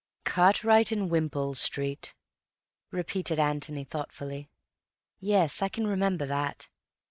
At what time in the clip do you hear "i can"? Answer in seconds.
5.61-5.85